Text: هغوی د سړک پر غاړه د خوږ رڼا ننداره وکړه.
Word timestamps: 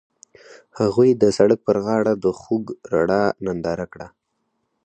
هغوی 0.79 1.09
د 1.21 1.23
سړک 1.37 1.59
پر 1.67 1.77
غاړه 1.85 2.13
د 2.23 2.25
خوږ 2.39 2.65
رڼا 2.93 3.23
ننداره 3.45 3.85
وکړه. 3.87 4.07